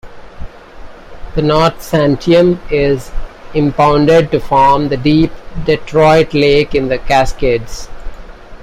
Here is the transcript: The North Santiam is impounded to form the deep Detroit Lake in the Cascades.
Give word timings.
The 1.35 1.43
North 1.43 1.77
Santiam 1.77 2.57
is 2.71 3.11
impounded 3.53 4.31
to 4.31 4.39
form 4.39 4.89
the 4.89 4.97
deep 4.97 5.31
Detroit 5.65 6.33
Lake 6.33 6.73
in 6.73 6.87
the 6.87 6.97
Cascades. 6.97 7.87